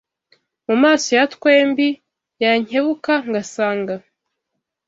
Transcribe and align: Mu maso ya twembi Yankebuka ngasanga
Mu 0.67 0.75
maso 0.83 1.07
ya 1.17 1.25
twembi 1.33 1.87
Yankebuka 2.43 3.13
ngasanga 3.29 3.95